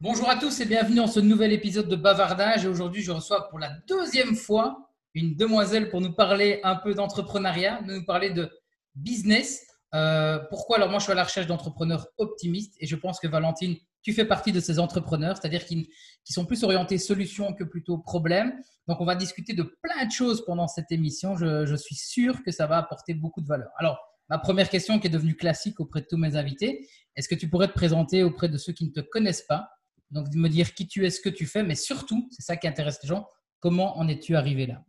[0.00, 2.64] Bonjour à tous et bienvenue dans ce nouvel épisode de Bavardage.
[2.64, 6.94] Et aujourd'hui, je reçois pour la deuxième fois une demoiselle pour nous parler un peu
[6.94, 8.48] d'entrepreneuriat, nous parler de
[8.94, 9.66] business.
[9.96, 10.76] Euh, pourquoi?
[10.76, 14.12] Alors moi, je suis à la recherche d'entrepreneurs optimistes et je pense que Valentine, tu
[14.12, 15.90] fais partie de ces entrepreneurs, c'est-à-dire qui,
[16.30, 18.52] sont plus orientés solutions que plutôt problèmes.
[18.86, 21.36] Donc, on va discuter de plein de choses pendant cette émission.
[21.36, 23.70] Je, je suis sûr que ça va apporter beaucoup de valeur.
[23.78, 26.86] Alors, ma première question qui est devenue classique auprès de tous mes invités,
[27.16, 29.68] est-ce que tu pourrais te présenter auprès de ceux qui ne te connaissent pas?
[30.10, 32.56] Donc, de me dire qui tu es, ce que tu fais, mais surtout, c'est ça
[32.56, 33.28] qui intéresse les gens,
[33.60, 34.82] comment en es-tu arrivé là?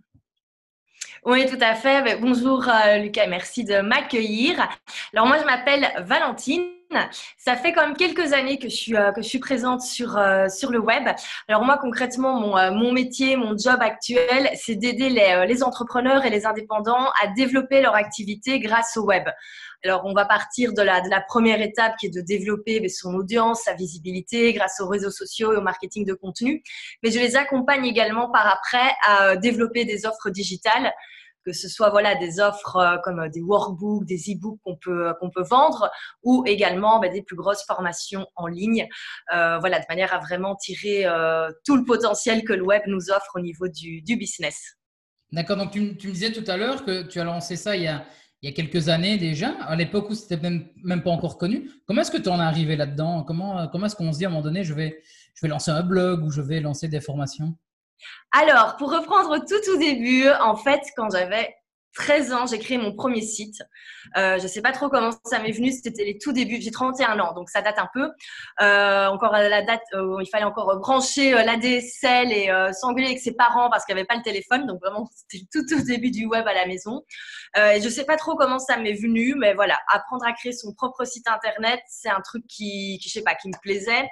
[1.25, 2.01] Oui, tout à fait.
[2.01, 4.57] Ben, bonjour euh, Lucas, merci de m'accueillir.
[5.13, 6.78] Alors moi, je m'appelle Valentine.
[7.37, 10.17] Ça fait quand même quelques années que je suis, euh, que je suis présente sur,
[10.17, 11.07] euh, sur le web.
[11.47, 16.29] Alors moi, concrètement, mon, mon métier, mon job actuel, c'est d'aider les, les entrepreneurs et
[16.29, 19.27] les indépendants à développer leur activité grâce au web.
[19.85, 22.89] Alors, on va partir de la, de la première étape qui est de développer ben,
[22.89, 26.61] son audience, sa visibilité grâce aux réseaux sociaux et au marketing de contenu.
[27.01, 30.91] Mais je les accompagne également par après à développer des offres digitales
[31.49, 35.31] que ce soit voilà des offres euh, comme des workbooks, des e-books qu'on peut qu'on
[35.31, 35.89] peut vendre,
[36.21, 38.87] ou également ben, des plus grosses formations en ligne,
[39.33, 43.09] euh, voilà de manière à vraiment tirer euh, tout le potentiel que le web nous
[43.09, 44.75] offre au niveau du, du business.
[45.31, 47.83] D'accord, donc tu, tu, me disais tout à l'heure que tu as lancé ça il
[47.83, 48.05] y a,
[48.43, 51.71] il y a quelques années déjà, à l'époque où c'était même, même pas encore connu.
[51.87, 53.23] Comment est-ce que tu en es arrivé là-dedans?
[53.23, 55.01] Comment, comment est-ce qu'on se dit à un moment donné, je vais,
[55.33, 57.55] je vais lancer un blog ou je vais lancer des formations?
[58.31, 61.55] Alors, pour reprendre tout au début, en fait, quand j'avais
[61.99, 63.61] 13 ans, j'ai créé mon premier site.
[64.15, 66.61] Euh, je ne sais pas trop comment ça m'est venu, c'était les tout débuts.
[66.61, 68.09] J'ai 31 ans, donc ça date un peu.
[68.61, 73.33] Euh, encore la date où il fallait encore brancher euh, l'ADSL et s'engueuler avec ses
[73.33, 74.65] parents parce qu'il n'y avait pas le téléphone.
[74.65, 77.03] Donc vraiment, c'était tout au début du web à la maison.
[77.55, 80.73] je ne sais pas trop comment ça m'est venu, mais voilà, apprendre à créer son
[80.73, 84.07] propre site internet, c'est un truc qui, qui, je sais pas, qui me plaisait.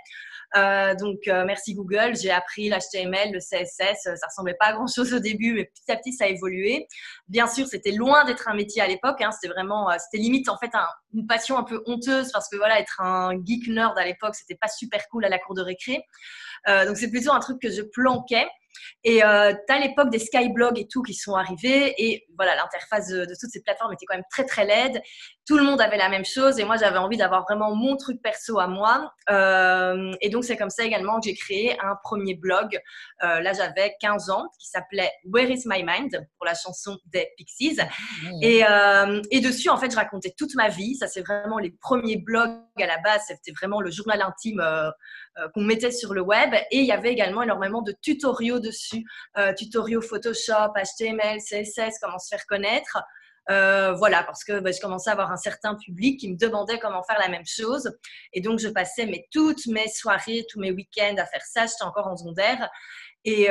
[0.55, 2.15] Euh, donc, euh, merci Google.
[2.15, 4.03] J'ai appris l'HTML, le CSS.
[4.03, 6.87] Ça ressemblait pas à grand chose au début, mais petit à petit, ça a évolué.
[7.27, 9.21] Bien sûr, c'était loin d'être un métier à l'époque.
[9.21, 9.31] Hein.
[9.31, 10.71] C'était vraiment, euh, c'était limite en fait
[11.13, 14.57] une passion un peu honteuse parce que voilà, être un geek nerd à l'époque, c'était
[14.59, 16.03] pas super cool à la cour de récré.
[16.67, 18.47] donc, c'est plutôt un truc que je planquais.
[19.03, 21.93] Et euh, tu as l'époque des skyblogs et tout qui sont arrivés.
[21.97, 25.01] Et voilà, l'interface de, toutes ces plateformes était quand même très, très laide.
[25.45, 26.59] Tout le monde avait la même chose.
[26.59, 29.11] Et moi, j'avais envie d'avoir vraiment mon truc perso à moi.
[29.29, 32.77] Euh, et donc, c'est comme ça également que j'ai créé un premier blog.
[33.23, 37.29] Euh, là, j'avais 15 ans, qui s'appelait Where is my mind pour la chanson des
[37.37, 37.77] Pixies.
[37.77, 38.43] Mmh.
[38.43, 40.95] Et, euh, et dessus, en fait, je racontais toute ma vie.
[40.95, 43.21] Ça, c'est vraiment les premiers blogs à la base.
[43.27, 44.61] C'était vraiment le journal intime
[45.53, 46.53] qu'on mettait sur le web.
[46.71, 49.05] Et il y avait également énormément de tutoriaux dessus,
[49.37, 52.97] euh, tutoriaux Photoshop, HTML, CSS, comment se faire connaître.
[53.49, 56.79] Euh, voilà, parce que bah, je commençais à avoir un certain public qui me demandait
[56.79, 57.89] comment faire la même chose.
[58.33, 61.65] Et donc, je passais mais, toutes mes soirées, tous mes week-ends à faire ça.
[61.65, 62.69] J'étais encore en secondaire.
[63.23, 63.49] Et,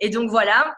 [0.00, 0.74] et donc, voilà.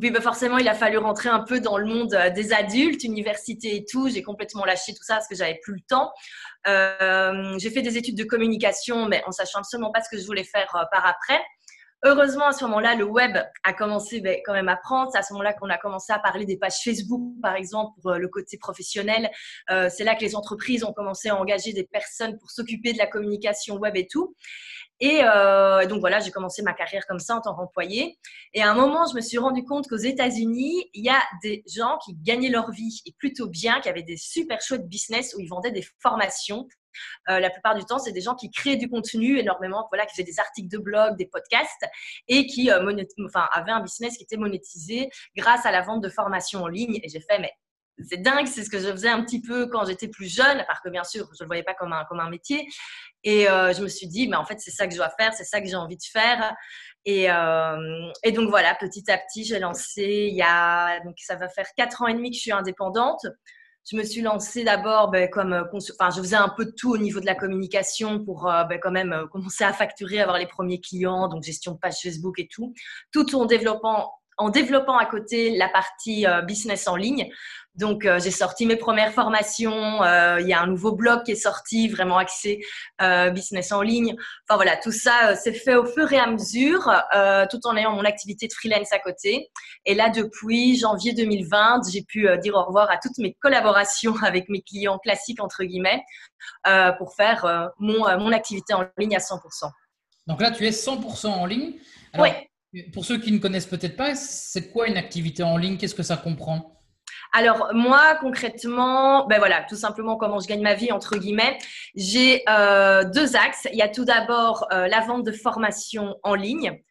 [0.00, 3.76] Puis bah, forcément, il a fallu rentrer un peu dans le monde des adultes, université
[3.76, 4.08] et tout.
[4.08, 6.10] J'ai complètement lâché tout ça parce que j'avais plus le temps.
[6.66, 10.26] Euh, j'ai fait des études de communication, mais en sachant absolument pas ce que je
[10.26, 11.40] voulais faire euh, par après.
[12.04, 15.12] Heureusement, à ce moment-là, le web a commencé ben, quand même à prendre.
[15.12, 18.10] C'est à ce moment-là qu'on a commencé à parler des pages Facebook, par exemple, pour
[18.10, 19.30] euh, le côté professionnel.
[19.70, 22.98] Euh, c'est là que les entreprises ont commencé à engager des personnes pour s'occuper de
[22.98, 24.34] la communication web et tout.
[25.02, 28.20] Et euh, donc voilà, j'ai commencé ma carrière comme ça en tant qu'employé.
[28.54, 31.64] Et à un moment, je me suis rendu compte qu'aux États-Unis, il y a des
[31.66, 35.40] gens qui gagnaient leur vie et plutôt bien, qui avaient des super chouettes business où
[35.40, 36.68] ils vendaient des formations.
[37.28, 40.12] Euh, la plupart du temps, c'est des gens qui créent du contenu énormément, voilà, qui
[40.12, 41.84] faisaient des articles de blog, des podcasts
[42.28, 42.78] et qui euh,
[43.50, 47.00] avaient un business qui était monétisé grâce à la vente de formations en ligne.
[47.02, 47.50] Et j'ai fait, mais
[48.08, 50.80] c'est dingue, c'est ce que je faisais un petit peu quand j'étais plus jeune, parce
[50.80, 52.66] que bien sûr, je ne le voyais pas comme un, comme un métier.
[53.24, 55.32] Et euh, je me suis dit, mais en fait, c'est ça que je dois faire,
[55.34, 56.54] c'est ça que j'ai envie de faire.
[57.04, 61.48] Et, euh, donc voilà, petit à petit, j'ai lancé, il y a, donc ça va
[61.48, 63.26] faire quatre ans et demi que je suis indépendante.
[63.90, 66.98] Je me suis lancée d'abord ben, comme, enfin, je faisais un peu de tout au
[66.98, 70.80] niveau de la communication pour euh, ben, quand même commencer à facturer, avoir les premiers
[70.80, 72.74] clients, donc gestion de page Facebook et tout,
[73.12, 77.30] tout en développant en développant à côté la partie business en ligne.
[77.74, 80.02] Donc, euh, j'ai sorti mes premières formations.
[80.02, 82.60] Euh, il y a un nouveau blog qui est sorti, vraiment axé
[83.00, 84.14] euh, business en ligne.
[84.46, 86.92] Enfin voilà, tout ça s'est fait au fur et à mesure,
[87.50, 89.50] tout en ayant mon activité de freelance à côté.
[89.86, 94.48] Et là, depuis janvier 2020, j'ai pu dire au revoir à toutes mes collaborations avec
[94.48, 96.02] mes clients classiques entre guillemets
[96.98, 99.38] pour faire mon, mon activité en ligne à 100%.
[100.26, 101.74] Donc là, tu es 100% en ligne.
[102.18, 102.30] oui.
[102.92, 105.76] Pour ceux qui ne connaissent peut-être pas, c'est quoi une activité en ligne?
[105.76, 106.80] Qu'est-ce que ça comprend?
[107.34, 111.58] Alors moi concrètement, ben voilà, tout simplement comment je gagne ma vie entre guillemets.
[111.94, 113.68] J'ai euh, deux axes.
[113.72, 116.82] Il y a tout d'abord euh, la vente de formation en ligne.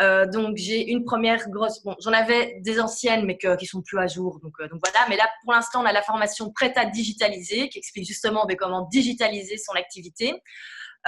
[0.00, 1.82] Euh, donc j'ai une première grosse.
[1.82, 4.38] Bon, j'en avais des anciennes, mais que, qui sont plus à jour.
[4.42, 5.06] Donc voilà.
[5.08, 8.56] Mais là, pour l'instant, on a la formation prête à digitaliser, qui explique justement ben,
[8.56, 10.34] comment digitaliser son activité.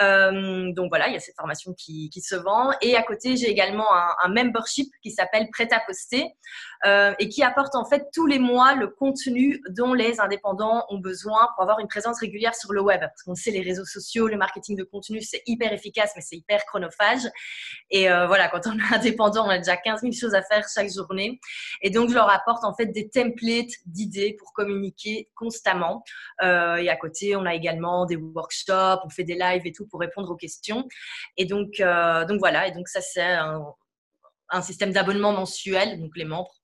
[0.01, 2.73] Euh, donc voilà, il y a cette formation qui, se vend.
[2.81, 6.27] Et à côté, j'ai également un, un, membership qui s'appelle Prêt à poster
[6.87, 10.99] euh, et qui apporte en fait tous les mois le contenu dont les indépendants ont
[10.99, 13.01] besoin pour avoir une présence régulière sur le web.
[13.01, 16.37] Parce qu'on sait, les réseaux sociaux, le marketing de contenu, c'est hyper efficace, mais c'est
[16.37, 17.23] hyper chronophage.
[17.91, 20.65] Et euh, voilà, quand on est indépendant, on a déjà 15 000 choses à faire
[20.73, 21.41] chaque journée.
[21.83, 26.05] Et donc, je leur apporte en fait des templates d'idées pour communiquer constamment.
[26.43, 29.87] Euh, et à côté, on a également des workshops, on fait des lives et tout
[29.87, 30.87] pour répondre aux questions.
[31.37, 31.83] Et donc,
[32.39, 33.65] voilà, et donc ça c'est un,
[34.51, 36.01] un système d'abonnement mensuel.
[36.01, 36.55] Donc les membres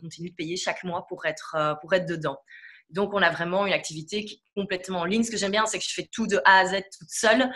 [0.00, 2.38] continuent de payer chaque mois pour être, euh, pour être dedans.
[2.90, 5.24] Donc, on a vraiment une activité qui est complètement en ligne.
[5.24, 7.50] Ce que j'aime bien, c'est que je fais tout de A à Z toute seule.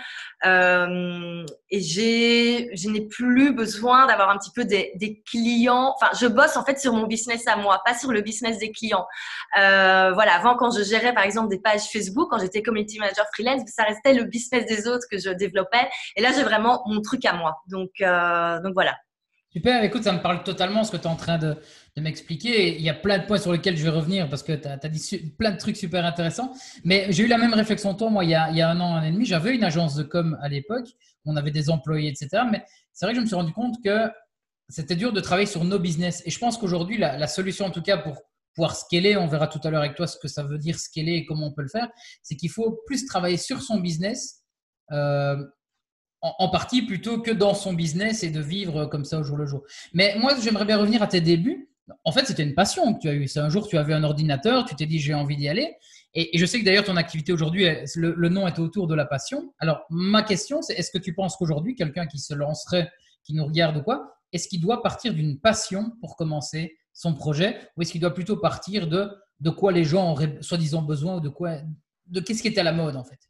[0.45, 5.95] Euh, et je n'ai plus besoin d'avoir un petit peu des, clients.
[5.95, 8.73] Enfin, je bosse en fait sur mon business à moi, pas sur le business des
[8.73, 9.07] clients.
[9.59, 13.27] Euh, voilà, avant, quand je gérais par exemple des pages Facebook, quand j'étais community manager
[13.33, 15.89] freelance, ça restait le business des autres que je développais.
[16.17, 17.59] Et là, j'ai vraiment mon truc à moi.
[17.69, 18.97] Donc, donc voilà.
[19.51, 21.57] Super, écoute, ça me parle totalement ce que tu es en train de,
[21.97, 22.77] m'expliquer.
[22.77, 24.77] Il y a plein de points sur lesquels je vais revenir parce que tu as,
[24.89, 26.53] dit plein de trucs super intéressants.
[26.85, 29.03] Mais j'ai eu la même réflexion toi, moi, il y, a, un an, un an
[29.03, 29.25] et demi.
[29.25, 30.87] J'avais une agence de com à l'époque.
[31.25, 32.45] On avait des employés, etc.
[32.53, 32.63] Mais
[32.93, 34.11] c'est vrai que je me suis rendu compte que
[34.69, 36.23] c'était dur de travailler sur nos business.
[36.27, 38.21] Et je pense qu'aujourd'hui, la, la, solution, en tout cas, pour
[38.55, 41.15] pouvoir scaler, on verra tout à l'heure avec toi ce que ça veut dire scaler
[41.15, 41.89] et comment on peut le faire,
[42.23, 44.43] c'est qu'il faut plus travailler sur son business.
[44.93, 45.37] Euh,
[46.21, 49.47] en, partie plutôt que dans son business et de vivre comme ça au jour le
[49.47, 49.63] jour.
[49.93, 51.71] Mais moi, j'aimerais bien revenir à tes débuts.
[52.05, 53.29] En fait, c'était une passion que tu as eue.
[53.29, 55.77] C'est un jour, tu avais un ordinateur, tu t'es dit, j'ai envie d'y aller.
[56.15, 59.55] Et, je sais que d'ailleurs, ton activité aujourd'hui, le, nom est autour de la passion.
[59.59, 62.91] Alors, ma question, c'est est-ce que tu penses qu'aujourd'hui, quelqu'un qui se lancerait,
[63.25, 67.57] qui nous regarde ou quoi, est-ce qu'il doit partir d'une passion pour commencer son projet
[67.77, 69.09] ou est-ce qu'il doit plutôt partir de,
[69.41, 71.59] de quoi les gens auraient soi-disant besoin ou de quoi,
[72.07, 73.28] de qu'est-ce qui était à la mode en fait?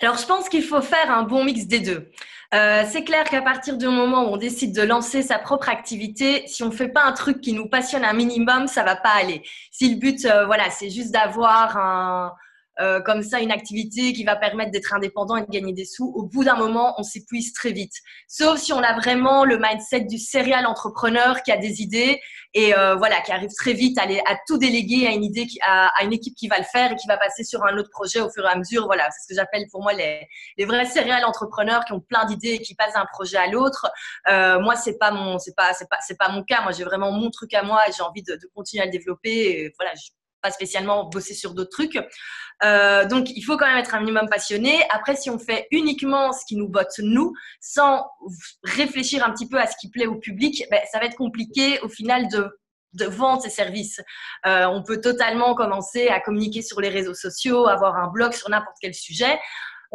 [0.00, 2.10] Alors, je pense qu'il faut faire un bon mix des deux.
[2.52, 6.44] Euh, c'est clair qu'à partir du moment où on décide de lancer sa propre activité,
[6.46, 9.42] si on fait pas un truc qui nous passionne un minimum, ça va pas aller.
[9.70, 12.34] Si le but, euh, voilà, c'est juste d'avoir un,
[12.80, 16.12] euh, comme ça une activité qui va permettre d'être indépendant et de gagner des sous,
[16.14, 17.94] au bout d'un moment, on s'épuise très vite.
[18.28, 22.20] Sauf si on a vraiment le mindset du serial entrepreneur qui a des idées
[22.54, 25.88] et euh, voilà, qui arrive très vite à, à tout déléguer à une idée, à,
[25.98, 28.20] à, une équipe qui va le faire et qui va passer sur un autre projet
[28.20, 28.86] au fur et à mesure.
[28.86, 30.26] Voilà, c'est ce que j'appelle pour moi les,
[30.56, 33.90] les vrais serial entrepreneurs qui ont plein d'idées et qui passent d'un projet à l'autre.
[34.28, 36.62] Euh, moi, c'est pas mon, c'est pas, c'est pas, c'est pas mon cas.
[36.62, 38.92] Moi, j'ai vraiment mon truc à moi et j'ai envie de, de, continuer à le
[38.92, 39.30] développer.
[39.30, 39.92] Et, voilà,
[40.44, 41.98] pas spécialement bosser sur d'autres trucs.
[42.62, 44.84] Euh, donc, il faut quand même être un minimum passionné.
[44.90, 48.06] Après, si on fait uniquement ce qui nous botte nous, sans
[48.62, 51.80] réfléchir un petit peu à ce qui plaît au public, ben, ça va être compliqué
[51.80, 52.48] au final de
[52.94, 54.00] de vendre ses services.
[54.46, 58.48] Euh, on peut totalement commencer à communiquer sur les réseaux sociaux, avoir un blog sur
[58.50, 59.36] n'importe quel sujet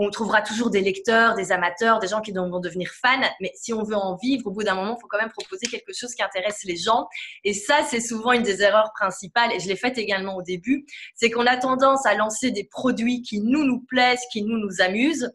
[0.02, 3.20] on trouvera toujours des lecteurs, des amateurs, des gens qui vont devenir fans.
[3.42, 5.68] Mais si on veut en vivre, au bout d'un moment, il faut quand même proposer
[5.68, 7.06] quelque chose qui intéresse les gens.
[7.44, 9.52] Et ça, c'est souvent une des erreurs principales.
[9.52, 10.86] Et je l'ai faite également au début.
[11.16, 14.80] C'est qu'on a tendance à lancer des produits qui nous, nous plaisent, qui nous, nous
[14.80, 15.30] amusent,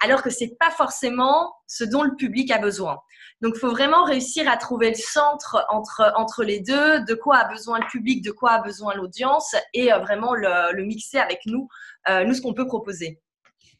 [0.00, 2.98] alors que c'est pas forcément ce dont le public a besoin.
[3.40, 7.38] Donc, il faut vraiment réussir à trouver le centre entre, entre les deux, de quoi
[7.38, 11.40] a besoin le public, de quoi a besoin l'audience, et euh, vraiment le, mixer avec
[11.46, 11.68] nous,
[12.10, 13.18] euh, nous, ce qu'on peut proposer.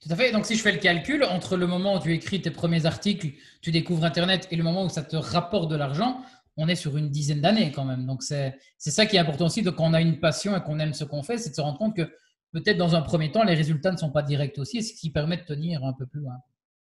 [0.00, 0.32] Tout à fait.
[0.32, 3.28] Donc, si je fais le calcul, entre le moment où tu écris tes premiers articles,
[3.60, 6.22] tu découvres Internet et le moment où ça te rapporte de l'argent,
[6.56, 8.06] on est sur une dizaine d'années quand même.
[8.06, 9.62] Donc, c'est ça qui est important aussi.
[9.62, 11.60] Donc, quand on a une passion et qu'on aime ce qu'on fait, c'est de se
[11.60, 12.10] rendre compte que
[12.52, 15.36] peut-être dans un premier temps, les résultats ne sont pas directs aussi, ce qui permet
[15.36, 16.34] de tenir un peu plus loin.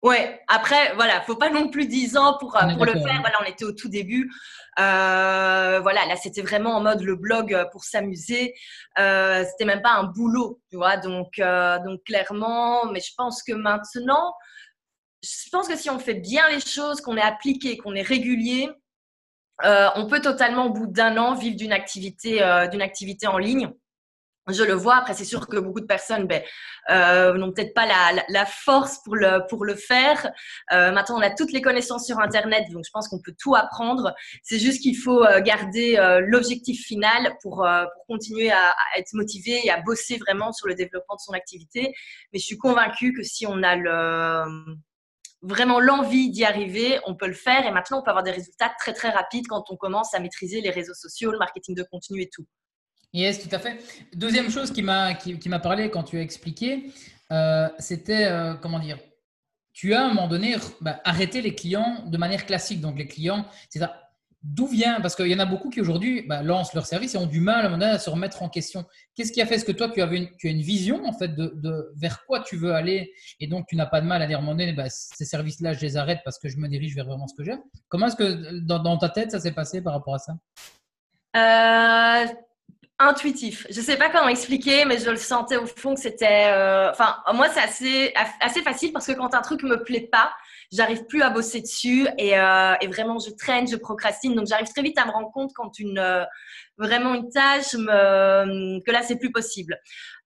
[0.02, 3.20] Ouais, après, voilà, faut pas non plus 10 ans pour, euh, pour le faire.
[3.20, 4.32] Voilà, on était au tout début.
[4.80, 8.54] Euh, voilà, là, c'était vraiment en mode le blog euh, pour s'amuser.
[8.98, 10.96] Euh, c'était même pas un boulot, tu vois.
[10.96, 14.34] Donc, euh, donc, clairement, mais je pense que maintenant,
[15.22, 18.70] je pense que si on fait bien les choses, qu'on est appliqué, qu'on est régulier,
[19.66, 22.40] euh, on peut totalement, au bout d'un an, vivre d'une activité,
[22.72, 23.70] d'une activité en ligne
[24.54, 24.98] je le vois.
[24.98, 26.42] Après, c'est sûr que beaucoup de personnes ben,
[26.90, 30.32] euh, n'ont peut-être pas la, force pour le, faire.
[30.72, 33.56] Euh, maintenant, on a toutes les connaissances sur Internet, donc je pense qu'on peut tout
[33.56, 34.14] apprendre.
[34.44, 37.68] C'est juste qu'il faut euh, garder l'objectif final pour,
[38.08, 41.94] continuer à, être motivé et à bosser vraiment sur le développement de son activité.
[42.34, 44.46] Mais je suis convaincue que si on a
[45.42, 47.66] vraiment l'envie d'y arriver, on peut le faire.
[47.66, 50.62] Et maintenant, on peut avoir des résultats très, très rapides quand on commence à maîtriser
[50.62, 52.46] les réseaux sociaux, le marketing de contenu et tout.
[53.14, 53.80] Yes, tout à fait.
[54.14, 56.92] Deuxième chose qui m'a qui, parlé quand tu as expliqué,
[57.32, 59.00] euh, c'était euh, comment dire
[59.74, 62.82] Tu as à un moment donné bah, arrêté les clients de manière classique.
[62.82, 64.06] Donc les clients, c'est ça.
[64.42, 67.18] D'où vient Parce qu'il y en a beaucoup qui aujourd'hui bah, lancent leur service et
[67.18, 68.86] ont du mal à, un moment donné, à se remettre en question.
[69.16, 71.12] Qu'est-ce qui a fait Est-ce que toi, tu, avais une, tu as une vision en
[71.12, 73.12] fait de, vers quoi tu veux aller
[73.42, 75.26] et donc tu n'as pas de mal à dire à un moment donné, bah, ces
[75.26, 77.60] services-là, je les arrête parce que je me dirige vers vraiment ce que j'aime?
[77.90, 80.38] Comment est-ce que dans, dans, ta tête, ça s'est passé par rapport à ça?
[81.36, 82.34] Euh,
[83.00, 83.66] intuitif.
[83.70, 86.52] Je sais pas comment expliquer, mais je le sentais au fond que c'était.
[86.52, 90.32] Euh, enfin, moi, c'est assez, assez facile parce que quand un truc me plaît pas,
[90.72, 94.36] j'arrive plus à bosser dessus et, euh, et, vraiment je traîne, je procrastine.
[94.36, 96.26] Donc, j'arrive très vite à me rendre compte quand une euh,
[96.78, 99.80] vraiment une tâche me, que là, c'est plus possible.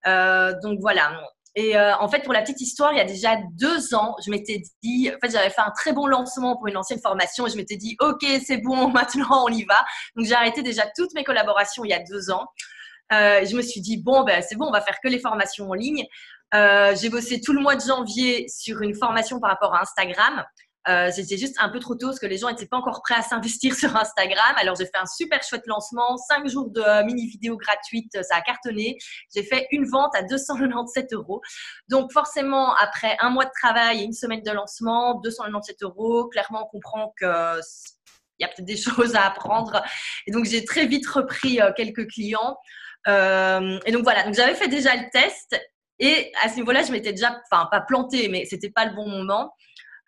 [0.06, 1.12] Euh, donc voilà.
[1.56, 4.30] Et euh, en fait, pour la petite histoire, il y a déjà deux ans, je
[4.30, 7.50] m'étais dit, en fait, j'avais fait un très bon lancement pour une ancienne formation et
[7.50, 9.84] je m'étais dit, OK, c'est bon, maintenant on y va.
[10.16, 12.46] Donc, j'ai arrêté déjà toutes mes collaborations il y a deux ans.
[13.12, 15.70] Euh, je me suis dit, bon, ben, c'est bon, on va faire que les formations
[15.70, 16.04] en ligne.
[16.54, 20.44] Euh, j'ai bossé tout le mois de janvier sur une formation par rapport à Instagram.
[20.88, 23.14] Euh, c'était juste un peu trop tôt parce que les gens n'étaient pas encore prêts
[23.14, 24.54] à s'investir sur Instagram.
[24.56, 28.36] Alors j'ai fait un super chouette lancement, cinq jours de euh, mini vidéo gratuite, ça
[28.36, 28.98] a cartonné.
[29.34, 31.40] J'ai fait une vente à 297 euros.
[31.88, 36.28] Donc forcément après un mois de travail et une semaine de lancement, 297 euros.
[36.28, 37.60] Clairement on comprend que
[38.38, 39.82] il y a peut-être des choses à apprendre.
[40.26, 42.56] Et donc j'ai très vite repris euh, quelques clients.
[43.06, 45.56] Euh, et donc voilà, donc j'avais fait déjà le test
[45.98, 49.08] et à ce niveau-là, je m'étais déjà, enfin pas planté, mais c'était pas le bon
[49.08, 49.52] moment.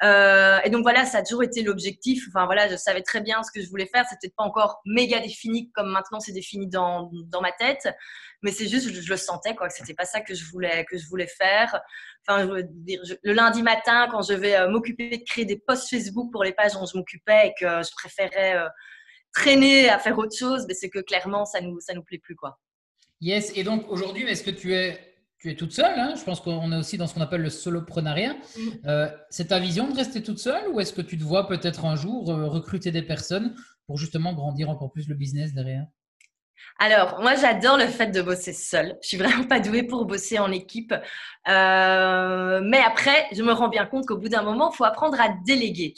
[0.03, 2.25] Euh, et donc voilà, ça a toujours été l'objectif.
[2.29, 4.05] Enfin voilà, je savais très bien ce que je voulais faire.
[4.11, 7.89] C'était pas encore méga défini comme maintenant c'est défini dans, dans ma tête,
[8.43, 9.71] mais c'est juste je, je, le sentais quoi.
[9.71, 11.81] C'était pas ça que je voulais que je voulais faire.
[12.29, 15.57] Enfin, je veux dire, le lundi matin quand je vais euh, m'occuper de créer des
[15.57, 18.69] posts Facebook pour les pages dont je m'occupais et que je préférais euh,
[19.33, 22.37] traîner à faire autre chose, mais c'est que clairement ça nous ça nous plaît plus
[22.37, 22.59] quoi.
[23.23, 23.51] Yes.
[23.57, 25.16] Et donc aujourd'hui, est-ce que tu es
[25.47, 25.99] tu es toute seule.
[25.99, 28.35] Hein je pense qu'on est aussi dans ce qu'on appelle le soloprenariat.
[28.35, 28.61] Mm.
[28.87, 31.85] Euh, c'est ta vision de rester toute seule ou est-ce que tu te vois peut-être
[31.85, 33.55] un jour euh, recruter des personnes
[33.87, 35.87] pour justement grandir encore plus le business derrière?
[36.79, 38.99] Alors, moi, j'adore le fait de bosser seule.
[39.03, 40.95] Je suis vraiment pas douée pour bosser en équipe.
[41.49, 45.19] Euh, mais après, je me rends bien compte qu'au bout d'un moment, il faut apprendre
[45.21, 45.95] à déléguer.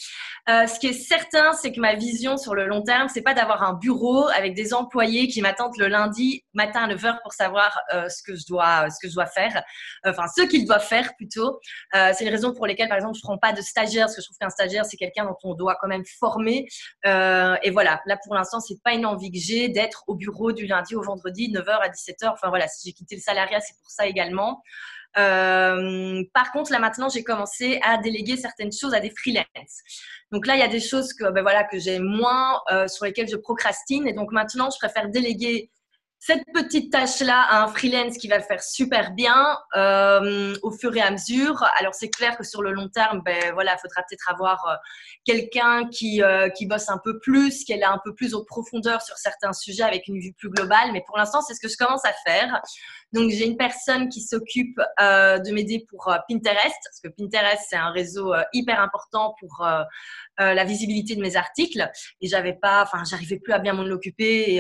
[0.49, 3.35] Euh, ce qui est certain, c'est que ma vision sur le long terme, c'est pas
[3.35, 7.81] d'avoir un bureau avec des employés qui m'attendent le lundi matin à 9h pour savoir
[7.95, 9.63] euh, ce que je dois, ce que je dois faire.
[10.05, 11.59] Enfin, ce qu'ils doivent faire plutôt.
[11.93, 14.27] C'est une raison pour lesquelles, par exemple, je prends pas de stagiaire, parce que je
[14.27, 16.67] trouve qu'un stagiaire, c'est quelqu'un dont on doit quand même former.
[17.05, 20.67] Et voilà, là, pour l'instant, c'est pas une envie que j'ai d'être au bureau du
[20.67, 22.33] lundi au vendredi, 9h à 17h.
[22.33, 24.63] Enfin voilà, si j'ai quitté le salariat, c'est pour ça également.
[25.17, 29.47] Euh, par contre, là maintenant, j'ai commencé à déléguer certaines choses à des freelances.
[30.31, 33.05] Donc là, il y a des choses que, ben voilà, que j'ai moins, euh, sur
[33.05, 34.07] lesquelles je procrastine.
[34.07, 35.71] Et donc maintenant, je préfère déléguer
[36.21, 41.01] cette petite tâche-là à un freelance qui va faire super bien euh, au fur et
[41.01, 41.65] à mesure.
[41.79, 44.75] Alors c'est clair que sur le long terme, ben voilà, il faudra peut-être avoir euh,
[45.25, 48.45] quelqu'un qui euh, qui bosse un peu plus, qui est là un peu plus en
[48.45, 50.91] profondeur sur certains sujets avec une vue plus globale.
[50.93, 52.61] Mais pour l'instant, c'est ce que je commence à faire.
[53.13, 57.67] Donc j'ai une personne qui s'occupe euh, de m'aider pour euh, Pinterest, parce que Pinterest
[57.69, 59.67] c'est un réseau euh, hyper important pour
[60.39, 61.91] la visibilité de mes articles.
[62.21, 64.59] Et j'avais pas, enfin j'arrivais plus à bien m'en occuper.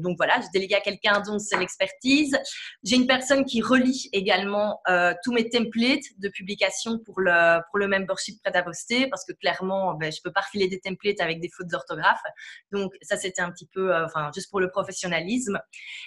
[0.00, 2.38] donc voilà, j'ai délégué à quelqu'un dont c'est l'expertise.
[2.82, 4.82] J'ai une personne qui relie également
[5.22, 9.32] tous mes templates de publication pour le pour le membership prêt à poster, parce que
[9.32, 12.22] clairement, ben, je peux pas refiler des templates avec des fautes d'orthographe.
[12.70, 15.58] Donc ça c'était un petit peu, enfin juste pour le professionnalisme.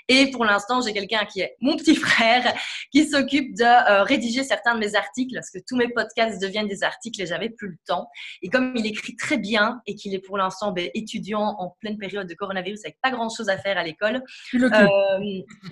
[0.09, 2.53] Et pour l'instant, j'ai quelqu'un qui est petit frère
[2.91, 6.67] qui s'occupe de euh, rédiger certains de mes articles parce que tous mes podcasts deviennent
[6.67, 8.09] des articles et j'avais plus le temps.
[8.41, 11.97] Et comme il écrit très bien et qu'il est pour l'instant ben, étudiant en pleine
[11.97, 14.21] période de coronavirus avec pas grand chose à faire à l'école,
[14.53, 14.69] euh,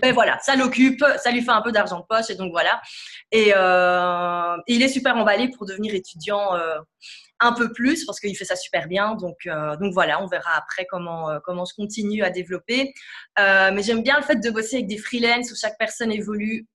[0.02, 2.82] ben voilà, ça l'occupe, ça lui fait un peu d'argent de poche et donc voilà.
[3.32, 6.52] Et, euh, et, il est super emballé pour devenir étudiant
[7.40, 9.16] un peu plus parce qu'il fait ça super bien.
[9.16, 12.94] Donc, euh, donc voilà, on verra après comment, euh, comment je continue à développer.
[13.40, 16.66] Euh, mais j'aime bien le fait de bosser avec des freelances où chaque personne évolue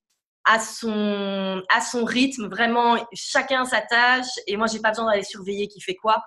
[0.45, 4.31] à son, à son rythme, vraiment chacun sa tâche.
[4.47, 6.23] Et moi, j'ai pas besoin d'aller surveiller qui fait quoi.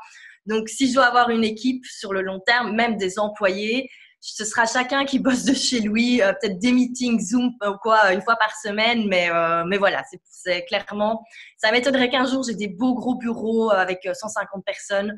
[0.47, 3.89] Donc, si je dois avoir une équipe sur le long terme, même des employés,
[4.27, 8.15] ce sera chacun qui bosse de chez lui, euh, peut-être des meetings Zoom ou quoi,
[8.15, 11.23] une fois par semaine, mais, euh, mais voilà, c'est clairement,
[11.59, 15.15] ça m'étonnerait qu'un jour j'ai des beaux gros bureaux avec 150 euh, personnes,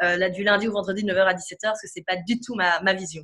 [0.00, 2.80] là, du lundi au vendredi, 9h à 17h, parce que c'est pas du tout ma,
[2.82, 3.22] ma vision.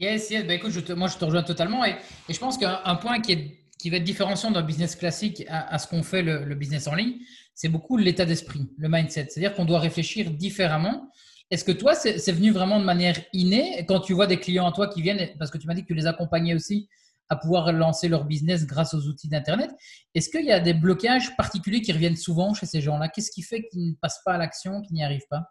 [0.00, 1.94] Yes, yes, bah, écoute, moi je te rejoins totalement et,
[2.28, 5.72] et je pense qu'un point qui, est, qui va être différenciant d'un business classique à,
[5.72, 7.18] à ce qu'on fait le, le business en ligne,
[7.54, 9.28] c'est beaucoup l'état d'esprit, le mindset.
[9.30, 11.08] C'est-à-dire qu'on doit réfléchir différemment
[11.50, 14.72] Est-ce que toi, c'est venu vraiment de manière innée quand tu vois des clients à
[14.72, 16.88] toi qui viennent, parce que tu m'as dit que tu les accompagnais aussi
[17.28, 19.70] à pouvoir lancer leur business grâce aux outils d'Internet.
[20.14, 23.08] Est-ce qu'il y a des blocages particuliers qui reviennent souvent chez ces gens-là?
[23.08, 25.44] Qu'est-ce qui fait qu'ils ne passent pas à l'action, qu'ils n'y arrivent pas?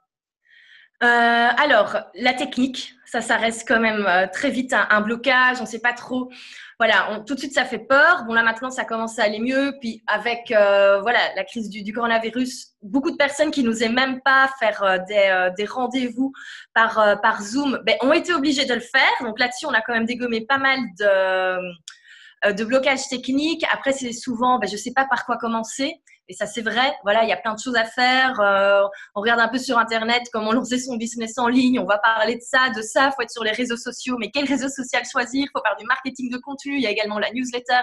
[1.01, 5.57] Euh, alors, la technique, ça, ça reste quand même euh, très vite un, blocage.
[5.59, 6.29] On ne sait pas trop.
[6.77, 8.25] Voilà, tout de suite, ça fait peur.
[8.25, 9.73] Bon, là, maintenant, ça commence à aller mieux.
[9.79, 14.49] Puis, avec euh, voilà, la crise du, coronavirus, beaucoup de personnes qui n'osaient même pas
[14.59, 16.33] faire des, des rendez-vous
[16.73, 19.09] par, par Zoom ben, ont été obligées de le faire.
[19.21, 23.65] Donc, là-dessus, on a quand même dégommé pas mal de, de blocages techniques.
[23.71, 26.01] Après, c'est souvent, ben, je ne sais pas par quoi commencer.
[26.29, 26.93] Et ça, c'est vrai.
[27.01, 28.39] Voilà, il y a plein de choses à faire.
[28.39, 28.83] Euh,
[29.15, 31.79] on regarde un peu sur Internet comment lancer son business en ligne.
[31.79, 33.07] On va parler de ça, de ça.
[33.07, 34.15] Il faut être sur les réseaux sociaux.
[34.19, 35.47] Mais quel réseau social choisir?
[35.47, 36.75] Il faut faire du marketing de contenu.
[36.75, 37.81] Il y a également la newsletter.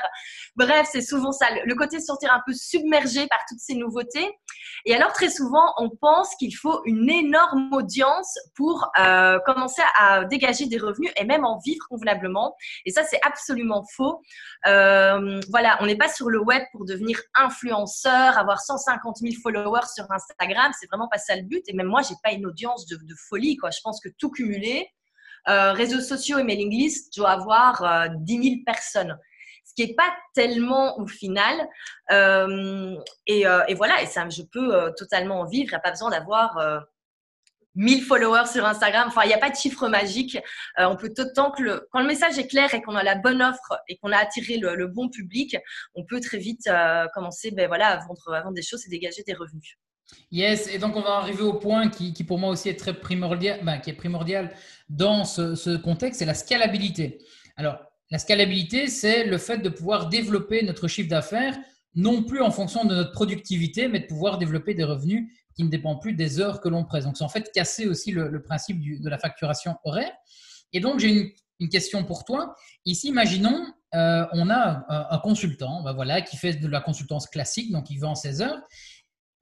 [0.54, 1.46] Bref, c'est souvent ça.
[1.64, 4.30] Le côté sortir un peu submergé par toutes ces nouveautés.
[4.84, 10.24] Et alors, très souvent, on pense qu'il faut une énorme audience pour euh, commencer à
[10.24, 12.54] dégager des revenus et même en vivre convenablement.
[12.84, 14.22] Et ça, c'est absolument faux.
[14.66, 19.86] Euh, voilà, on n'est pas sur le web pour devenir influenceur avoir 150 000 followers
[19.94, 21.62] sur Instagram, c'est vraiment pas ça le but.
[21.68, 23.70] Et même moi, j'ai pas une audience de, folie, quoi.
[23.70, 24.88] Je pense que tout cumulé,
[25.48, 29.18] euh, réseaux sociaux et mailing list, je dois avoir 10 euh, 000 personnes.
[29.64, 31.68] Ce qui n'est pas tellement au final.
[32.10, 35.68] Euh, et, voilà, et ça, je peux totalement en vivre.
[35.68, 36.58] Il n'y a pas besoin d'avoir
[37.76, 39.04] 1000 followers sur Instagram.
[39.08, 40.36] Enfin, il n'y a pas de chiffre magique.
[40.78, 43.14] Euh, on peut autant que le, quand le message est clair et qu'on a la
[43.14, 45.56] bonne offre et qu'on a attiré le, bon public,
[45.94, 48.90] on peut très vite euh, commencer ben, voilà, à, vendre, à vendre des choses et
[48.90, 49.76] dégager des revenus.
[50.30, 52.94] Yes, et donc on va arriver au point qui, qui pour moi aussi est très
[52.94, 54.52] primordial, ben, qui est primordial
[54.88, 57.18] dans ce, ce contexte, c'est la scalabilité.
[57.56, 57.78] Alors,
[58.10, 61.56] la scalabilité, c'est le fait de pouvoir développer notre chiffre d'affaires,
[61.94, 65.70] non plus en fonction de notre productivité, mais de pouvoir développer des revenus qui ne
[65.70, 67.04] dépend plus des heures que l'on presse.
[67.04, 70.12] Donc, c'est en fait casser aussi le, principe de la facturation horaire.
[70.72, 72.54] Et donc, j'ai une, question pour toi.
[72.84, 77.72] Ici, imaginons, euh, on a un, consultant ben voilà, qui fait de la consultance classique,
[77.72, 78.60] donc il vend 16 heures.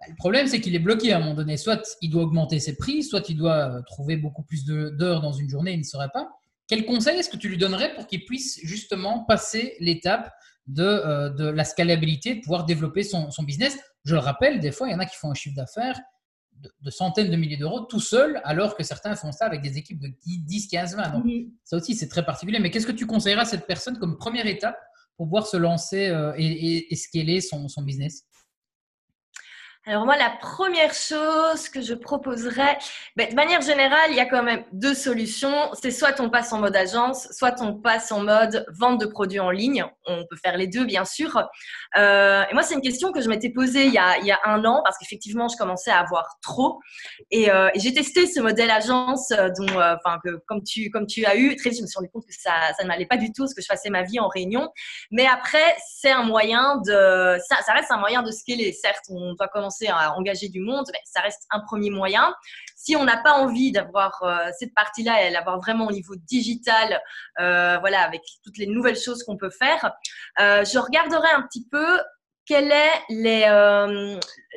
[0.01, 1.57] Ben, le problème, c'est qu'il est bloqué à un moment donné.
[1.57, 5.33] Soit il doit augmenter ses prix, soit il doit euh, trouver beaucoup plus d'heures dans
[5.33, 6.29] une journée, il ne saurait pas.
[6.69, 10.31] Quel conseil est-ce que tu lui donnerais pour qu'il puisse justement passer l'étape
[10.67, 14.71] de, euh, de, la scalabilité, de pouvoir développer son, son business je le rappelle, des
[14.71, 15.99] fois, il y en a qui font un chiffre d'affaires
[16.81, 20.01] de, centaines de milliers d'euros tout seul, alors que certains font ça avec des équipes
[20.01, 21.09] de 10, 15, 20.
[21.11, 21.25] Donc,
[21.65, 22.59] ça aussi, c'est très particulier.
[22.59, 24.79] Mais qu'est-ce que tu conseillerais à cette personne comme première étape
[25.17, 28.25] pour pouvoir se lancer euh, et, et, scaler son, son business?
[29.87, 32.79] Alors moi, la première chose que je proposerais,
[33.17, 35.53] ben, de manière générale, il y a quand même deux solutions.
[35.75, 39.41] C'est soit on passe en mode agence, soit on passe en mode vente de produits
[39.41, 39.85] en ligne.
[40.07, 41.37] On peut faire les deux, bien sûr.
[41.99, 44.81] Euh, et moi, c'est une question que je m'étais posée il y, a, un an
[44.83, 46.81] parce qu'effectivement, je commençais à avoir trop.
[47.31, 51.27] Et, euh, j'ai testé ce modèle agence euh, dont, euh, que comme tu, comme tu
[51.27, 53.33] as eu, très vite, je me suis rendu compte que ça, ne m'allait pas du
[53.33, 54.71] tout, ce que je faisais ma vie en réunion.
[55.11, 58.73] Mais après, c'est un moyen de, ça, ça reste un moyen de scaler.
[58.73, 62.35] Certes, on doit commencer à engager du monde, ben, ça reste un premier moyen.
[62.77, 67.01] Si on n'a pas envie d'avoir euh, cette partie-là et l'avoir vraiment au niveau digital,
[67.41, 69.93] euh, voilà, avec toutes les nouvelles choses qu'on peut faire,
[70.41, 71.99] euh, je regarderai un petit peu
[72.47, 73.47] quelles sont les,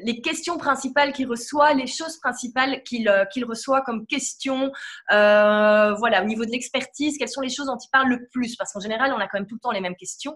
[0.04, 3.10] les questions principales qu'il reçoit, les choses principales qu'il
[3.48, 4.74] reçoit comme questions,
[5.10, 8.74] voilà, au niveau de l'expertise, quelles sont les choses dont il parle le plus Parce
[8.74, 10.36] qu'en général, on a quand même tout le temps les mêmes questions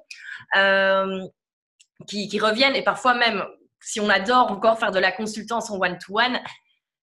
[2.08, 3.44] qui, reviennent et parfois même
[3.82, 6.40] si on adore encore faire de la consultance en one-to-one,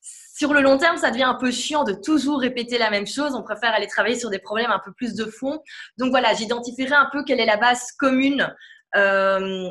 [0.00, 3.34] sur le long terme, ça devient un peu chiant de toujours répéter la même chose.
[3.34, 5.60] On préfère aller travailler sur des problèmes un peu plus de fond.
[5.98, 8.54] Donc voilà, j'identifierai un peu quelle est la base commune
[8.94, 9.68] euh,